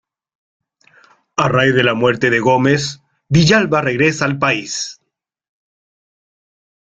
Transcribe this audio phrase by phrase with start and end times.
[1.35, 4.99] A raíz de la muerte de Gómez, Villalba regresa al país.